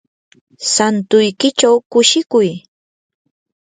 santuykichaw 0.73 1.75
kushikuy. 1.91 2.49